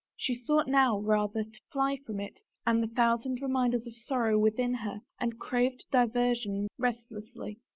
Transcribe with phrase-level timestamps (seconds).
[0.17, 4.73] She sought now, rather, to fly from it and the thousand reminders of sorrow within
[4.73, 7.59] her and craved diversion restlessly.